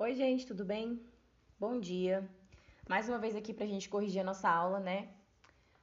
[0.00, 1.02] Oi, gente, tudo bem?
[1.58, 2.24] Bom dia.
[2.88, 5.08] Mais uma vez aqui pra gente corrigir a nossa aula, né?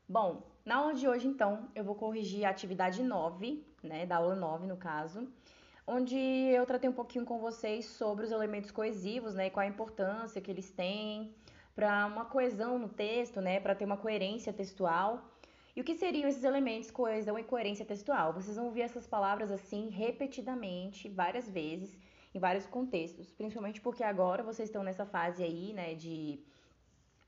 [0.08, 4.34] Bom, na aula de hoje, então, eu vou corrigir a atividade 9, né, da aula
[4.34, 5.28] 9, no caso,
[5.86, 9.68] onde eu tratei um pouquinho com vocês sobre os elementos coesivos, né, e qual a
[9.68, 11.36] importância que eles têm
[11.76, 15.30] para uma coesão no texto, né, para ter uma coerência textual.
[15.76, 18.32] E o que seriam esses elementos coesão e coerência textual?
[18.32, 22.00] Vocês vão ouvir essas palavras assim repetidamente, várias vezes,
[22.36, 26.40] em vários contextos, principalmente porque agora vocês estão nessa fase aí, né, de,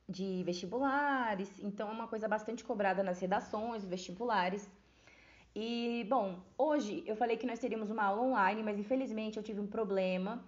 [0.08, 4.70] de vestibulares, então é uma coisa bastante cobrada nas redações, vestibulares.
[5.56, 9.62] E, bom, hoje eu falei que nós teríamos uma aula online, mas infelizmente eu tive
[9.62, 10.44] um problema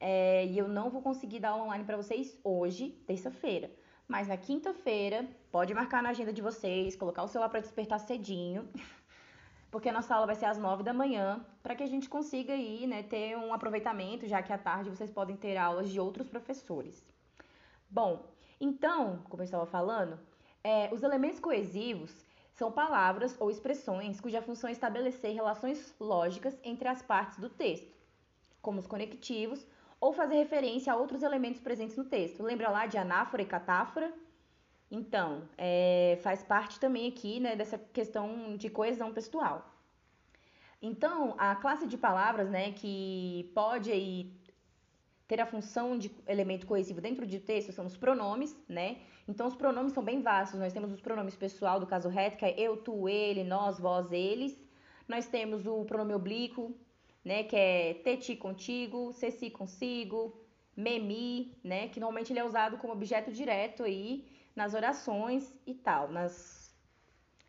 [0.00, 3.70] é, e eu não vou conseguir dar aula online para vocês hoje, terça-feira.
[4.06, 8.68] Mas na quinta-feira, pode marcar na agenda de vocês, colocar o celular para despertar cedinho
[9.74, 12.52] porque a nossa aula vai ser às 9 da manhã, para que a gente consiga
[12.52, 16.28] aí, né, ter um aproveitamento, já que à tarde vocês podem ter aulas de outros
[16.28, 17.04] professores.
[17.90, 18.24] Bom,
[18.60, 20.16] então, como eu estava falando,
[20.62, 26.86] é, os elementos coesivos são palavras ou expressões cuja função é estabelecer relações lógicas entre
[26.86, 27.92] as partes do texto,
[28.62, 29.66] como os conectivos,
[30.00, 32.44] ou fazer referência a outros elementos presentes no texto.
[32.44, 34.14] Lembra lá de anáfora e catáfora?
[34.94, 39.68] Então, é, faz parte também aqui né, dessa questão de coesão textual.
[40.80, 44.30] Então, a classe de palavras né, que pode aí,
[45.26, 48.98] ter a função de elemento coesivo dentro de texto são os pronomes, né?
[49.26, 50.60] Então, os pronomes são bem vastos.
[50.60, 54.12] Nós temos os pronomes pessoal, do caso reto, que é eu, tu, ele, nós, vós,
[54.12, 54.56] eles.
[55.08, 56.72] Nós temos o pronome oblíquo,
[57.24, 60.20] né, que é te, ti, contigo, se, si, consigo,
[60.76, 65.74] me, mi, né, que normalmente ele é usado como objeto direto aí nas orações e
[65.74, 66.74] tal, nas,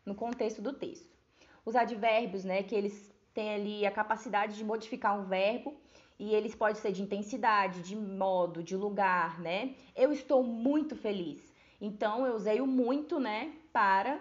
[0.04, 1.16] no contexto do texto.
[1.64, 5.76] Os advérbios, né, que eles têm ali a capacidade de modificar um verbo
[6.18, 9.74] e eles podem ser de intensidade, de modo, de lugar, né?
[9.94, 11.52] Eu estou muito feliz.
[11.80, 14.18] Então eu usei o muito, né, para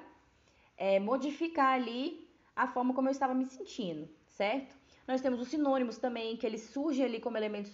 [0.78, 4.76] é, modificar ali a forma como eu estava me sentindo, certo?
[5.08, 7.72] Nós temos os sinônimos também, que eles surgem ali como elementos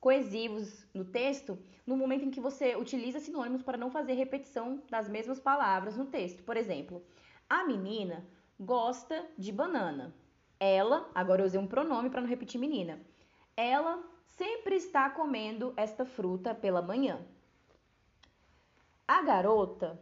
[0.00, 5.08] coesivos no texto no momento em que você utiliza sinônimos para não fazer repetição das
[5.08, 6.42] mesmas palavras no texto.
[6.42, 7.04] Por exemplo,
[7.48, 8.26] a menina
[8.58, 10.14] gosta de banana.
[10.60, 13.00] Ela, agora eu usei um pronome para não repetir menina.
[13.56, 17.26] Ela sempre está comendo esta fruta pela manhã.
[19.06, 20.00] A garota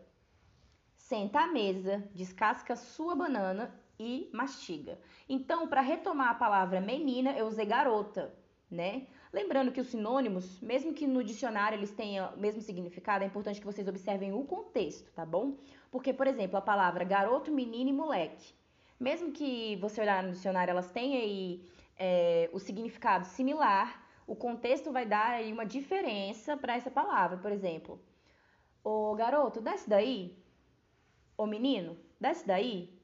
[0.97, 4.99] senta à mesa, descasca sua banana e mastiga.
[5.29, 8.35] Então, para retomar a palavra menina, eu usei garota,
[8.71, 9.07] né?
[9.33, 13.61] Lembrando que os sinônimos, mesmo que no dicionário eles tenham o mesmo significado, é importante
[13.61, 15.57] que vocês observem o contexto, tá bom?
[15.91, 18.55] Porque, por exemplo, a palavra garoto, menino e moleque,
[18.99, 21.63] mesmo que você olhar no dicionário, elas tenham aí
[21.99, 27.39] é, o significado similar, o contexto vai dar aí uma diferença para essa palavra.
[27.39, 28.01] Por exemplo,
[28.83, 30.37] o garoto, desce daí.
[31.37, 32.99] O menino, desce daí.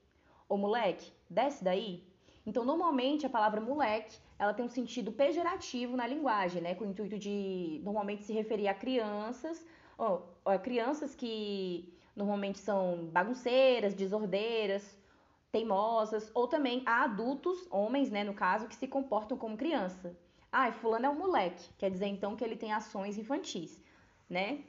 [0.49, 2.05] O moleque, desce daí.
[2.47, 6.75] Então, normalmente, a palavra moleque ela tem um sentido pejorativo na linguagem, né?
[6.75, 9.65] Com o intuito de normalmente se referir a crianças,
[9.97, 14.99] ou, ou a crianças que normalmente são bagunceiras, desordeiras,
[15.53, 20.17] teimosas, ou também a adultos, homens, né, no caso, que se comportam como criança.
[20.51, 23.83] Ah, fulano é um moleque, quer dizer então que ele tem ações infantis,
[24.29, 24.65] né?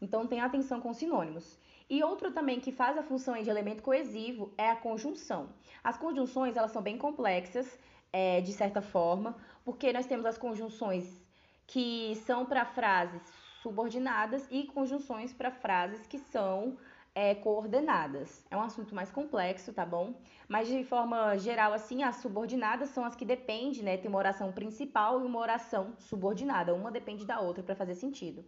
[0.00, 1.58] Então tenha atenção com sinônimos.
[1.90, 5.48] E outro também que faz a função de elemento coesivo é a conjunção.
[5.82, 7.78] As conjunções elas são bem complexas
[8.12, 11.22] é, de certa forma, porque nós temos as conjunções
[11.66, 13.22] que são para frases
[13.62, 16.76] subordinadas e conjunções para frases que são
[17.14, 18.44] é, coordenadas.
[18.50, 20.14] É um assunto mais complexo, tá bom?
[20.46, 23.96] Mas de forma geral, assim, as subordinadas são as que dependem, né?
[23.96, 26.74] Tem uma oração principal e uma oração subordinada.
[26.74, 28.44] Uma depende da outra para fazer sentido.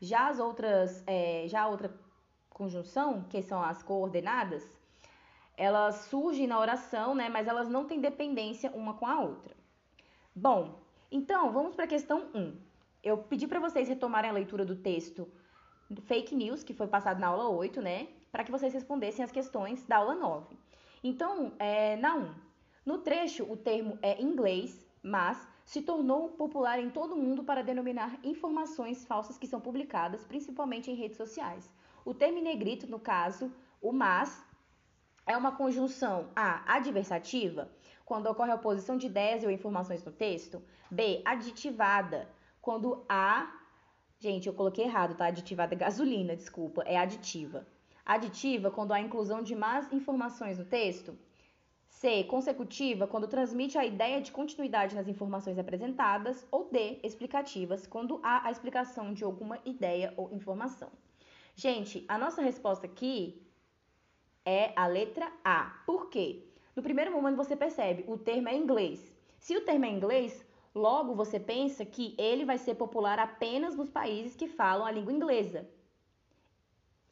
[0.00, 1.92] Já as outras, é, já a outra
[2.54, 4.64] conjunção, que são as coordenadas,
[5.56, 9.54] elas surgem na oração, né, mas elas não têm dependência uma com a outra.
[10.34, 12.56] Bom, então vamos para a questão 1.
[13.02, 15.28] Eu pedi para vocês retomarem a leitura do texto
[16.06, 19.84] Fake News, que foi passado na aula 8, né, para que vocês respondessem as questões
[19.84, 20.56] da aula 9.
[21.02, 22.34] Então, é, na 1,
[22.86, 27.62] no trecho o termo é inglês, mas se tornou popular em todo o mundo para
[27.62, 31.70] denominar informações falsas que são publicadas, principalmente em redes sociais.
[32.04, 34.44] O termo negrito, no caso, o mas,
[35.26, 36.74] é uma conjunção A.
[36.76, 37.70] Adversativa,
[38.04, 40.62] quando ocorre a oposição de ideias ou informações no texto.
[40.90, 41.22] B.
[41.24, 42.28] Aditivada,
[42.60, 43.50] quando A.
[44.18, 45.26] Gente, eu coloquei errado, tá?
[45.26, 47.66] Aditivada é gasolina, desculpa, é aditiva.
[48.04, 51.18] Aditiva, quando há inclusão de más informações no texto.
[51.88, 52.24] C.
[52.24, 56.46] Consecutiva, quando transmite a ideia de continuidade nas informações apresentadas.
[56.50, 57.00] Ou D.
[57.02, 60.90] Explicativas, quando há a explicação de alguma ideia ou informação.
[61.56, 63.40] Gente, a nossa resposta aqui
[64.44, 65.82] é a letra A.
[65.86, 66.44] Por quê?
[66.74, 69.14] No primeiro momento você percebe, o termo é inglês.
[69.38, 73.88] Se o termo é inglês, logo você pensa que ele vai ser popular apenas nos
[73.88, 75.68] países que falam a língua inglesa.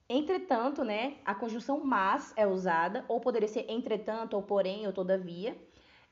[0.08, 5.56] Entretanto, né, a conjunção mas é usada, ou poderia ser entretanto, ou porém, ou todavia.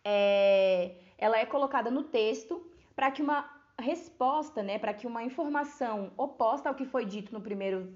[0.04, 6.12] É, ela é colocada no texto para que uma resposta, né, para que uma informação
[6.16, 7.92] oposta ao que foi dito no primeiro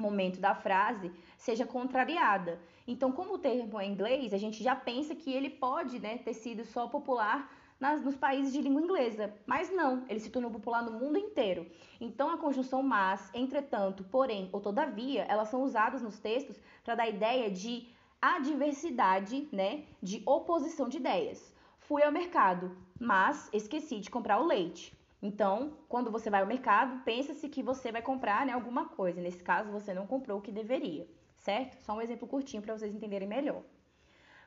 [0.00, 2.58] momento da frase seja contrariada.
[2.86, 6.34] Então, como o termo é inglês, a gente já pensa que ele pode né, ter
[6.34, 9.32] sido só popular nas, nos países de língua inglesa.
[9.46, 11.66] Mas não, ele se tornou popular no mundo inteiro.
[12.00, 17.08] Então, a conjunção mas, entretanto, porém ou todavia, elas são usadas nos textos para dar
[17.08, 17.88] ideia de
[18.20, 21.54] adversidade, né, de oposição de ideias.
[21.78, 24.99] Fui ao mercado, mas esqueci de comprar o leite.
[25.22, 29.20] Então, quando você vai ao mercado, pensa-se que você vai comprar né, alguma coisa.
[29.20, 31.06] Nesse caso, você não comprou o que deveria,
[31.36, 31.82] certo?
[31.82, 33.62] Só um exemplo curtinho para vocês entenderem melhor.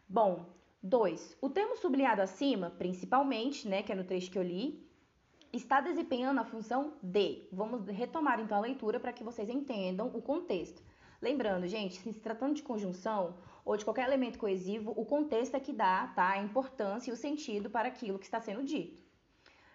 [0.09, 0.45] Bom,
[0.81, 1.37] 2.
[1.39, 4.83] O termo sublinhado acima, principalmente, né, que é no trecho que eu li,
[5.53, 7.47] está desempenhando a função de.
[7.51, 10.81] Vamos retomar então a leitura para que vocês entendam o contexto.
[11.21, 15.71] Lembrando, gente, se tratando de conjunção ou de qualquer elemento coesivo, o contexto é que
[15.71, 19.02] dá tá, a importância e o sentido para aquilo que está sendo dito.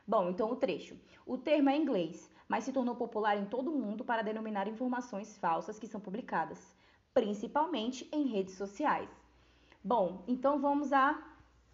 [0.08, 0.96] Bom, então o trecho.
[1.26, 5.36] O termo é inglês, mas se tornou popular em todo o mundo para denominar informações
[5.36, 6.74] falsas que são publicadas,
[7.12, 9.10] principalmente em redes sociais.
[9.84, 10.90] Bom, então vamos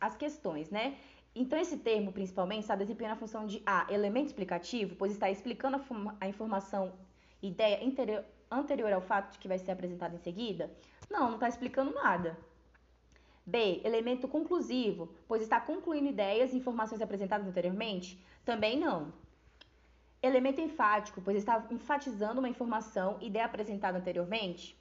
[0.01, 0.99] às questões, né?
[1.33, 5.77] Então, esse termo, principalmente, está desempenhando a função de A, elemento explicativo, pois está explicando
[5.77, 6.93] a, a informação,
[7.41, 10.77] ideia interior, anterior ao fato de que vai ser apresentado em seguida?
[11.09, 12.37] Não, não está explicando nada.
[13.47, 18.19] B, elemento conclusivo, pois está concluindo ideias e informações apresentadas anteriormente?
[18.45, 19.13] Também não.
[20.23, 24.75] Elemento enfático, pois está enfatizando uma informação e ideia apresentada anteriormente?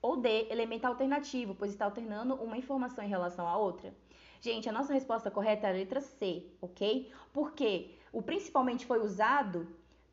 [0.00, 3.94] Ou D, elemento alternativo, pois está alternando uma informação em relação à outra?
[4.40, 7.12] Gente, a nossa resposta correta é a letra C, ok?
[7.32, 9.68] Porque o principalmente foi usado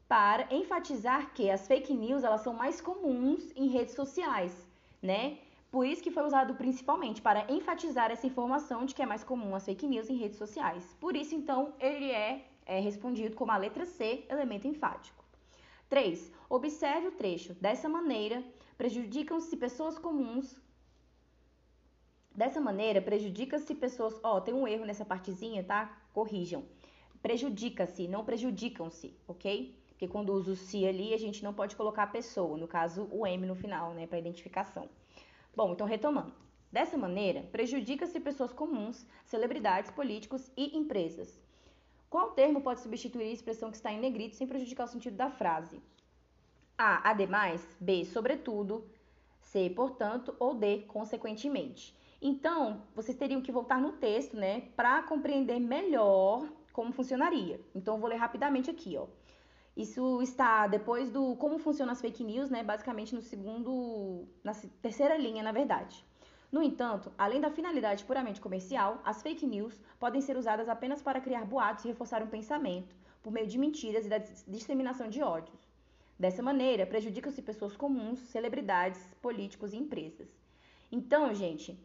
[0.08, 4.68] para enfatizar que as fake news elas são mais comuns em redes sociais,
[5.02, 5.38] né?
[5.74, 9.56] Por isso que foi usado principalmente para enfatizar essa informação de que é mais comum
[9.56, 10.96] as fake news em redes sociais.
[11.00, 15.25] Por isso, então, ele é, é respondido como a letra C, elemento enfático.
[15.90, 16.31] 3.
[16.48, 17.56] Observe o trecho.
[17.56, 18.44] Dessa maneira,
[18.78, 20.62] prejudicam-se pessoas comuns.
[22.36, 24.20] Dessa maneira, prejudica-se pessoas.
[24.22, 25.92] Ó, oh, tem um erro nessa partezinha, tá?
[26.14, 26.64] Corrijam.
[27.20, 29.75] Prejudica-se, não prejudicam-se, ok?
[29.88, 33.08] Porque quando usa o se ali, a gente não pode colocar a pessoa, no caso,
[33.12, 34.88] o M no final, né, para identificação.
[35.56, 36.34] Bom, então retomando.
[36.72, 41.40] Dessa maneira, prejudica-se pessoas comuns, celebridades, políticos e empresas.
[42.10, 45.30] Qual termo pode substituir a expressão que está em negrito sem prejudicar o sentido da
[45.30, 45.80] frase?
[46.76, 47.12] A.
[47.12, 47.64] Ademais.
[47.80, 48.04] B.
[48.06, 48.90] Sobretudo.
[49.42, 49.70] C.
[49.70, 50.36] Portanto.
[50.40, 50.80] Ou D.
[50.88, 51.96] Consequentemente.
[52.20, 57.60] Então, vocês teriam que voltar no texto, né, para compreender melhor como funcionaria.
[57.76, 59.06] Então, eu vou ler rapidamente aqui, ó.
[59.75, 65.18] Isso está depois do como funcionam as fake news, né, basicamente no segundo, na terceira
[65.18, 66.06] linha, na verdade.
[66.52, 71.20] No entanto, além da finalidade puramente comercial, as fake news podem ser usadas apenas para
[71.20, 75.60] criar boatos e reforçar um pensamento, por meio de mentiras e da disseminação de ódios.
[76.20, 80.30] Dessa maneira, prejudicam-se pessoas comuns, celebridades, políticos e empresas.
[80.92, 81.75] Então, gente,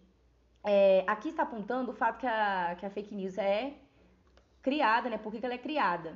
[0.62, 3.72] é, aqui está apontando o fato que a, que a fake news é
[4.60, 5.16] criada, né?
[5.16, 6.14] Por que, ela é criada?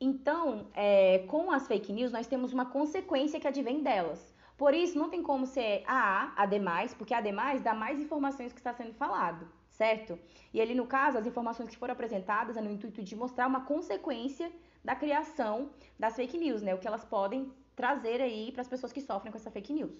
[0.00, 4.32] Então, é, com as fake news, nós temos uma consequência que advém delas.
[4.56, 8.00] Por isso, não tem como ser a A, a demais, porque a demais dá mais
[8.00, 10.18] informações que está sendo falado, certo?
[10.52, 13.62] E ali, no caso, as informações que foram apresentadas é no intuito de mostrar uma
[13.62, 14.52] consequência
[14.84, 16.74] da criação das fake news, né?
[16.74, 19.96] O que elas podem trazer aí para as pessoas que sofrem com essa fake news.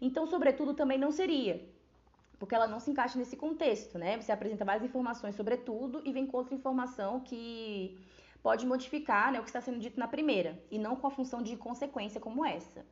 [0.00, 1.64] Então, sobretudo, também não seria,
[2.38, 4.20] porque ela não se encaixa nesse contexto, né?
[4.20, 8.00] Você apresenta várias informações sobre tudo e vem com outra informação que
[8.42, 11.42] pode modificar né, o que está sendo dito na primeira, e não com a função
[11.42, 12.84] de consequência como essa.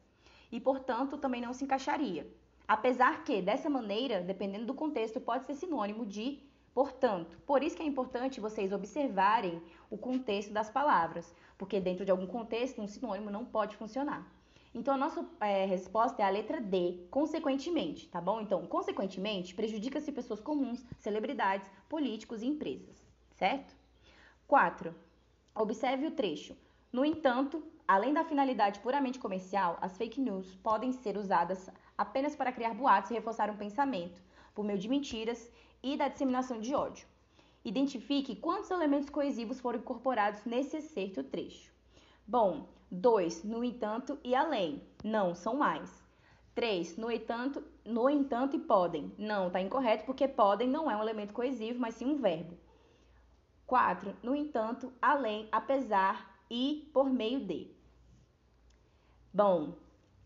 [0.52, 2.26] E, portanto, também não se encaixaria.
[2.66, 6.40] Apesar que, dessa maneira, dependendo do contexto, pode ser sinônimo de
[6.75, 7.37] portanto.
[7.47, 12.26] Por isso que é importante vocês observarem o contexto das palavras, porque dentro de algum
[12.26, 14.26] contexto um sinônimo não pode funcionar.
[14.73, 18.40] Então a nossa é, resposta é a letra D, consequentemente, tá bom?
[18.40, 23.75] Então, consequentemente, prejudica-se pessoas comuns, celebridades, políticos e empresas, certo?
[24.47, 24.95] 4.
[25.61, 26.57] Observe o trecho.
[26.90, 32.50] No entanto, além da finalidade puramente comercial, as fake news podem ser usadas apenas para
[32.50, 34.23] criar boatos e reforçar um pensamento,
[34.55, 35.50] por meio de mentiras
[35.83, 37.07] e da disseminação de ódio.
[37.62, 41.71] Identifique quantos elementos coesivos foram incorporados nesse excerto trecho.
[42.26, 43.45] Bom, 2.
[43.45, 44.81] No entanto e além.
[45.05, 46.02] Não, são mais.
[46.55, 46.97] 3.
[46.97, 49.12] No entanto, no entanto e podem.
[49.19, 52.57] Não, está incorreto porque podem não é um elemento coesivo, mas sim um verbo.
[53.71, 54.17] 4.
[54.21, 57.71] No entanto, além, apesar e por meio de.
[59.33, 59.77] Bom,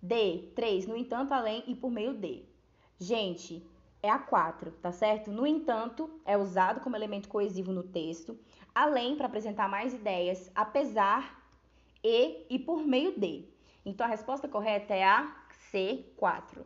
[0.01, 0.51] D.
[0.57, 0.87] 3.
[0.87, 2.49] No entanto, além e por meio de.
[2.99, 3.63] Gente,
[4.03, 5.31] é a 4, tá certo?
[5.31, 8.39] No entanto, é usado como elemento coesivo no texto,
[8.75, 11.43] além para apresentar mais ideias, apesar
[12.03, 13.47] e e por meio de.
[13.85, 15.37] Então a resposta correta é a
[15.71, 16.65] C4.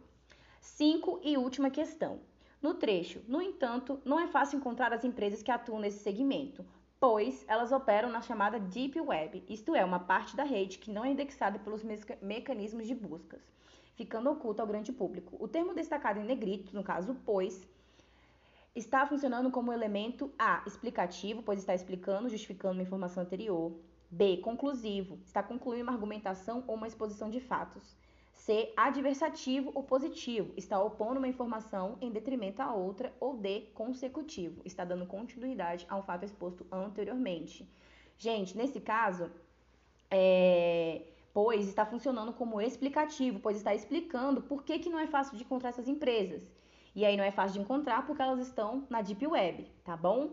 [0.60, 2.20] Cinco e última questão.
[2.60, 6.64] No trecho, no entanto, não é fácil encontrar as empresas que atuam nesse segmento,
[6.98, 11.04] pois elas operam na chamada Deep Web, isto é, uma parte da rede que não
[11.04, 11.82] é indexada pelos
[12.20, 13.40] mecanismos de buscas
[13.98, 15.36] ficando oculto ao grande público.
[15.40, 17.68] O termo destacado em negrito, no caso pois,
[18.72, 23.72] está funcionando como elemento A, explicativo, pois está explicando, justificando uma informação anterior.
[24.08, 27.96] B, conclusivo, está concluindo uma argumentação ou uma exposição de fatos.
[28.38, 33.12] C, adversativo ou positivo, está opondo uma informação em detrimento a outra.
[33.20, 37.68] Ou D, consecutivo, está dando continuidade a um fato exposto anteriormente.
[38.16, 39.30] Gente, nesse caso,
[40.10, 41.02] é
[41.32, 45.44] pois está funcionando como explicativo, pois está explicando por que, que não é fácil de
[45.44, 46.42] encontrar essas empresas.
[46.96, 50.30] E aí não é fácil de encontrar porque elas estão na Deep Web, tá bom?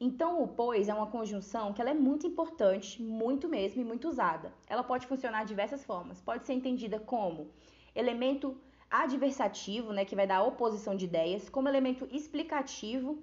[0.00, 4.08] Então, o pois é uma conjunção que ela é muito importante, muito mesmo e muito
[4.08, 4.52] usada.
[4.68, 6.20] Ela pode funcionar de diversas formas.
[6.20, 7.50] Pode ser entendida como
[7.94, 8.56] elemento
[8.90, 13.22] adversativo, né, que vai dar oposição de ideias, como elemento explicativo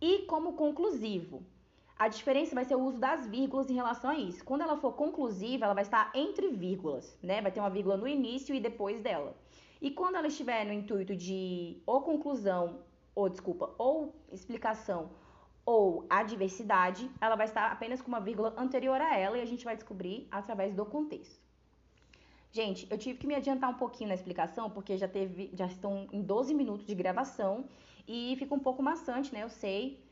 [0.00, 1.42] e como conclusivo.
[1.98, 4.44] A diferença vai ser o uso das vírgulas em relação a isso.
[4.44, 7.42] Quando ela for conclusiva, ela vai estar entre vírgulas, né?
[7.42, 9.36] Vai ter uma vírgula no início e depois dela.
[9.82, 12.78] E quando ela estiver no intuito de ou conclusão,
[13.16, 15.10] ou desculpa, ou explicação,
[15.68, 19.66] ou adversidade, ela vai estar apenas com uma vírgula anterior a ela e a gente
[19.66, 21.38] vai descobrir através do contexto.
[22.50, 26.08] Gente, eu tive que me adiantar um pouquinho na explicação, porque já teve, já estão
[26.10, 27.66] em 12 minutos de gravação
[28.06, 29.42] e fica um pouco maçante, né?
[29.42, 30.02] Eu sei,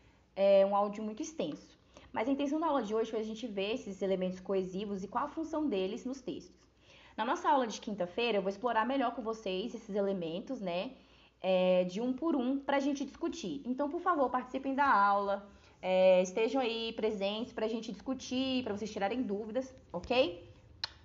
[0.49, 1.75] é um áudio muito extenso.
[2.13, 5.09] Mas a intenção da aula de hoje foi a gente ver esses elementos coesivos e
[5.09, 6.69] qual a função deles nos textos.
[7.17, 10.91] Na nossa aula de quinta-feira, eu vou explorar melhor com vocês esses elementos, né?
[11.49, 13.63] É, de um por um, para a gente discutir.
[13.65, 15.49] Então, por favor, participem da aula,
[15.81, 20.43] é, estejam aí presentes para a gente discutir, para vocês tirarem dúvidas, ok?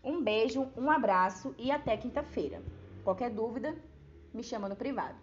[0.03, 2.59] Um beijo, um abraço e até quinta-feira.
[3.03, 3.75] Qualquer dúvida,
[4.33, 5.15] me chama no privado.